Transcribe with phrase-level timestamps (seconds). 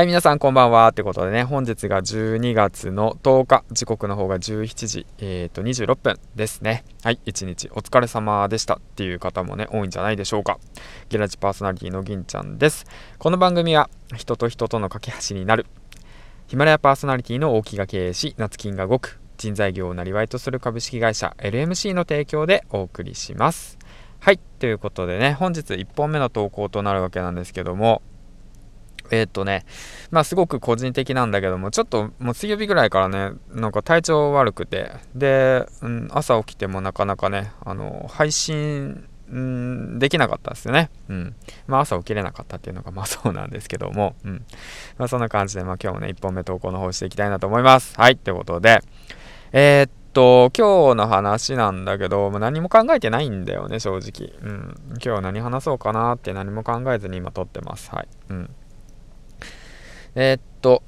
[0.00, 0.88] はい、皆さんこんばんは。
[0.88, 6.84] ってことでね、本日が12月の10日、時刻の方が17時、えー、と26分ですね。
[7.02, 10.58] はい、一日お疲れ様でしたっていう方もね、多いんじゃないでしょうか。
[11.10, 12.86] ゲラジパーソナリティの銀ちゃんです。
[13.18, 15.66] この番組は、人と人との架け橋になる、
[16.46, 23.76] ヒマラヤパーソナリティの大木が経営し、夏金が動く、人材業をなりわいとする株式会社 LMC の提供でお送りします。
[24.20, 28.00] はい、ということでね、本日1本目の投稿となるわけなんですけども、
[29.10, 29.64] えー、とね、
[30.10, 40.90] まあすごく個人的なんだけども、ちょっともう水曜日ぐらいからね、なんか体調悪くて、で、うん、朝起きてもなかなかね、あの、配信、うん、できなかったですよね。
[41.08, 41.34] うん。
[41.66, 44.44] まあ朝起きれなかったっていうのがまあそうなんですけども、うん。
[44.98, 47.94] まあそんな感じで、まあ今日もね、1本目投稿の方していきたいなと思います。
[47.96, 48.82] はい、ということで、
[49.52, 54.32] えー、っと、今日の話なんだけど、まあ、何も考えてないんだよね、正直。
[54.42, 54.74] うん。
[55.02, 57.90] 今日何話そうかなって何も考えずに今撮ってます。
[57.94, 58.08] はい。
[58.30, 58.50] うん。
[60.14, 60.82] えー、っと、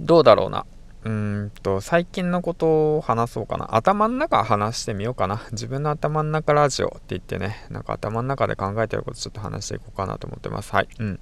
[0.00, 0.66] どうだろうな。
[1.04, 3.74] うんと、最近のことを話そうかな。
[3.74, 5.42] 頭の中話してみようかな。
[5.50, 10.72] 自分の頭の中ラジオって言ってね、なんか頭の中で考えてることちょっと話していこうかなと思ってます。
[10.72, 10.88] はい。
[11.00, 11.18] うん。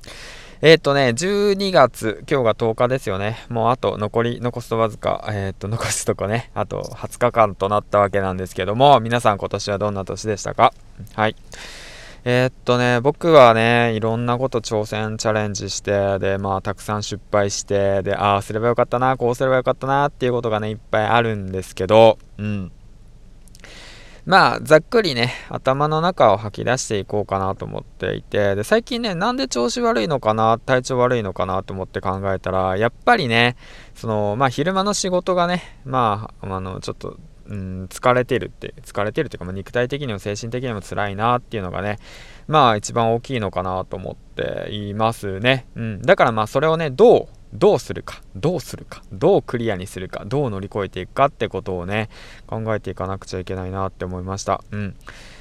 [0.60, 3.38] えー、っとね、12月、今日が10日ですよね。
[3.48, 10.74] もうあと残り、残すとわずか、えー、と、残すとこね、あと20日間となったわけなんですけども、皆さん今年はどんな年でしたか？
[11.14, 11.36] はい。
[12.24, 22.72] えー、っとね、僕はね、いろんなこと挑戦、チャレンジして、で、まあ、たくさん失敗して、で、ああ、すればよかったな、こうすればよかったな、っていうことがね、いっぱいあるんですけど、うん。
[24.26, 33.56] まあ、ざっくりね、頭の中を吐き出していこうかなと思っていて、で、最近ね、なんで調子悪いのかな、体調悪いのかなと思って考えたら、やっぱりね、
[33.94, 37.16] その、まあ、昼間の仕事がね、まあ、あの、ちょっと、
[37.50, 41.98] うん、疲れてるって、疲れてるっていうか、まあ、肉体的にも精神的にも辛いなっていうのがね、
[42.46, 45.66] まあ一番大きいのかなと思っていますね。
[45.74, 46.02] うん。
[46.02, 52.08] だからまあそれをね、どう、どうするか、どうするか、どうクリアにするか、どう乗り越えていくかってことをね、
[52.46, 54.62] 考えていかなくちゃいけないなって思いました。
[54.70, 54.96] うん。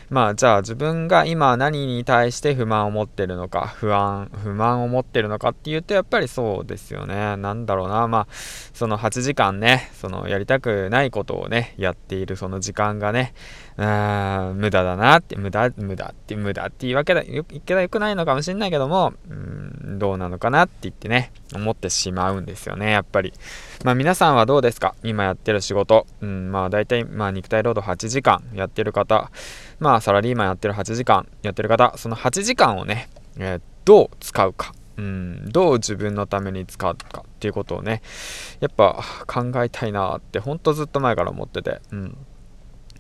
[0.09, 7.37] まあじゃあ自分が今何に対して不満を持ってるのか不安不満を持ってるのかっていうとやっぱりそうですよね。
[7.37, 8.07] なんだろうな。
[8.07, 13.33] まあその8時間ねそのやりたくないことをねやっているその時間がね
[13.77, 23.33] あ無駄だなって無駄無駄って無駄って言いうわけだよいけばよくないのかもしれないけどもうんどうなのかなって言ってね思ってしまうんですよねやっぱり。
[23.83, 24.95] まあ皆さんはどうですか？
[25.03, 26.05] 今やってる仕事。
[26.21, 29.31] うんまあ大体まあ肉体労働8時間やってる方。
[29.79, 38.01] まあ、サラリーマンやってる8時間やってる方、その8時間をね、えー、どう使うか、うん、どう自分のために使うかっていうことをね、
[38.59, 42.17] やっぱ考えたいなって、ほんとずっと前から思ってて、うん。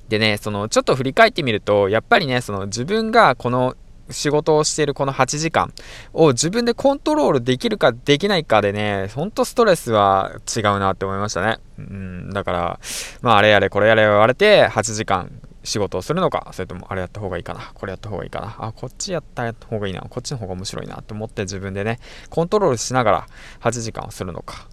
[0.07, 3.75] でね、その、ちょっと振り返ってみると、やっぱりね、その自分がこの
[4.09, 5.71] 仕事をしているこの8時間
[6.13, 11.59] を自分でコントロールできるかできないかでね、ほんとストレスは違うなって思いましたね。
[11.77, 12.79] うん、だから、
[13.21, 15.31] まああれやれこれやれ言われて8時間
[15.69, 21.99] 仕事をするのか、それともあれやった方がいいかな、これやった方がいいかな、あ、こっちやった方がいいな、こっちの方が面白いなと思って自分でね、
[22.29, 23.27] コントロールしながら
[23.61, 24.67] 8時間をするのか。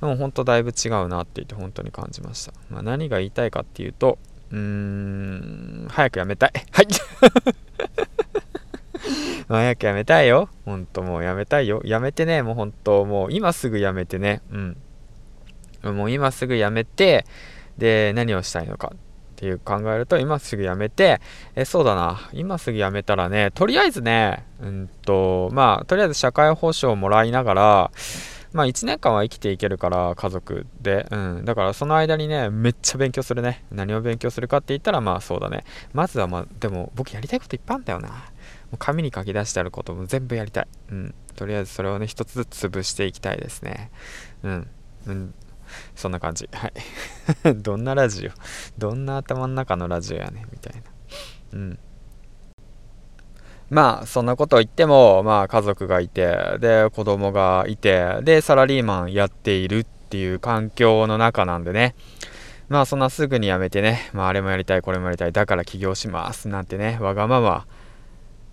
[0.00, 2.52] でも本当だいぶ違うなって言って本当に感じました。
[2.68, 4.18] まあ、何が言いたいかっていうと、
[4.50, 6.52] うーん、早くやめたい。
[6.70, 6.88] はい。
[9.48, 10.50] 早くやめたいよ。
[10.64, 11.80] ほんともうやめたいよ。
[11.84, 14.40] やめてね、もうほんともう今すぐやめてね。
[14.50, 14.76] うん。
[15.96, 17.26] もう今すぐやめて、
[17.78, 18.92] で、何をしたいのか
[19.34, 21.20] ていう考えると、今すぐ辞めて、
[21.54, 27.90] え、そうだな、今すぐ辞めたらね、とりあえずね、うんと、まあ、とりあえず社会保障をもらいながら、
[28.54, 33.64] まあ1年間は生きていけるから家族で、うん、だからその間にねめっちゃ勉強するね。
[33.72, 35.64] 何を勉強するかって言ったらまあそうだね。
[35.92, 38.08] まずはまあでも僕やりたいこといっぱいあるんだよな。
[38.08, 38.14] も
[38.74, 40.66] う紙に書き出してあることも全部やりたい。
[40.92, 41.14] うん。
[41.34, 43.90] とりあえずそれをね一つずつ潰していきたいですね。
[44.44, 44.68] うん、
[45.08, 45.34] うん、
[45.94, 46.48] そんな感じ。
[46.52, 46.72] はい。
[47.56, 48.30] どんなラジオ？
[48.78, 50.82] どんな頭の中のラジオやねみたいな。
[51.54, 51.78] うん。
[53.70, 61.94] まあ、そんなこと言っても、まあ、家族がいて、で、子供がいて、で、サラリーマンやっているっていう環境の中なんでね。
[62.68, 67.66] まあ、そんなすぐに辞めてね、まあ、あれもやりたい、これもやりたい、だから起業します、なんてね、わがまま、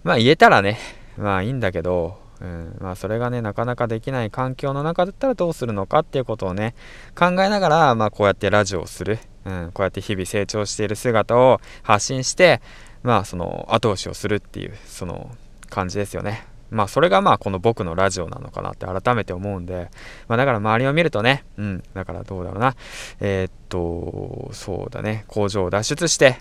[0.03, 0.79] まあ、言えたらね、
[1.17, 2.77] まあ、いいんだけど、うん。
[2.79, 6.75] まあ、それがねなかなかできない環境の中だったらどうするのかっていうことをね
[7.15, 12.61] 考えながら、まあ、こうやってラジオをする、うん、こうやって日々成長している姿を発信して
[13.03, 15.31] まあその後押しをするっていうその
[15.69, 16.45] 感じですよね。
[16.71, 19.89] まあそれがまあこの僕のラジオなのかなって改めて思うんで、
[20.27, 22.75] まあだから周りを見るとね、うん、だからどうだろうな、
[23.19, 26.39] えー、っと、そうだね、工場を脱出して、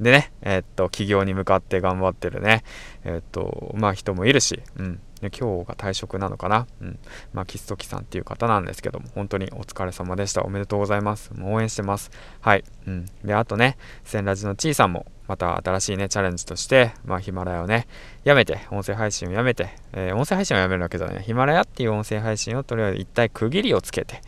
[0.00, 2.64] でね、えー、っと、企業に向かって頑張ってるね、
[3.04, 5.00] えー、っと、まあ人もいるし、うん。
[5.20, 6.66] で今日が退職なのかな。
[6.80, 6.98] うん。
[7.34, 10.42] まあ、キストキさんっていう方なんですけども、本当にお疲れ様でした。
[10.42, 11.34] おめでとうございます。
[11.34, 12.10] もう応援してます。
[12.40, 12.64] はい。
[12.86, 13.06] うん。
[13.22, 17.86] で、あとね、千ラジのちいさんも、また新しいね、チャレンジとして、まあ、ヒマラヤをね、
[18.24, 21.22] やめて、音声配信をやめて、えー、音声配信をやめるわけじゃない。
[21.22, 24.22] ヒマラヤっていう音声配信をとりあえず一体区切りをつけて、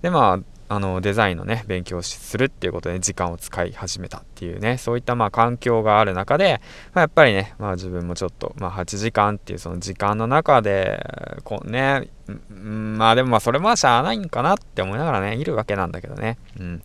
[0.00, 0.38] で、まあ、
[0.72, 6.62] あのデザインのね勉強するっていうことで時間を使い始めたっていうねそういったまあ環境がある中で、
[6.94, 11.04] まあ、やっぱりね、まあ、自分もちょっと、まあ、8時間っていうその時間の中で
[11.44, 12.08] こうね
[12.48, 16.38] まあでもまあそれもしゃあないんかなって思いながらねいるわけなんだけどね。
[16.58, 16.82] うん。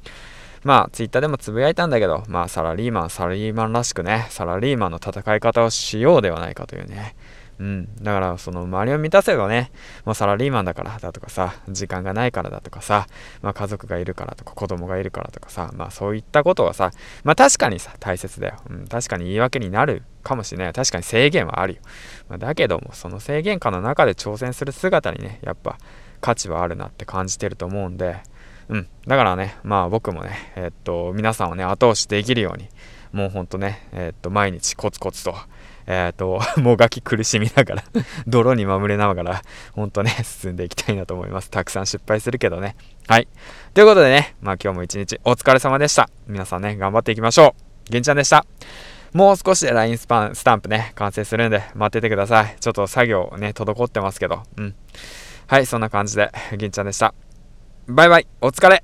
[0.63, 7.15] まあツイッターでもつぶやいたんだけどまあサラリーマンサラリーマンらしくねサラリーマンの戦い方をしようではないかというね。
[7.59, 7.95] うん。
[8.01, 9.71] だから、その周りを満たせばね、
[10.05, 13.07] もうサラリーマンだからだとかさ、時間がないからだとかさ、
[13.41, 16.91] まあ家族がいるからとか子供がいるからとかさ、まあそういったことはさ、
[17.23, 18.57] まあ確かにさ、大切だよ。
[18.69, 20.73] うん、確かに言い訳になるかもしれない。
[20.73, 21.81] 確かに制限はあるよ。
[22.29, 25.77] まあ、だけども、その制限下の中で挑戦する姿にね、やっぱ
[26.21, 28.17] 価値はあるなって感じてると思うんで、
[28.69, 28.87] うん。
[29.07, 32.67] だからね、まあ僕もね、えー、っと、皆さんをね、後押しできるように、
[33.11, 35.35] もうほんとね、えー、っと、毎日コツコツと、
[35.87, 37.83] えっ、と、 もがき苦しみながら
[38.27, 39.41] 泥にまむれながら、
[39.73, 41.49] ほんとね、進んでいきたいなと思います。
[41.49, 42.75] たくさん失敗するけどね。
[43.07, 43.27] はい。
[43.73, 46.09] ということでね、まあ今日も一日お疲れ様でした。
[46.27, 47.55] 皆さんね、頑張っていきましょ
[47.87, 47.91] う。
[47.91, 48.45] げんちゃんでした。
[49.13, 52.55] もう少しで LINE スパンスタンプね、完成するんで待っててください。
[52.59, 54.43] ちょっと作業ね、滞ってますけど。
[54.57, 54.75] うん。
[55.47, 57.13] はい、そんな感じで、銀ちゃんでした。
[57.87, 58.83] バイバイ、お疲れ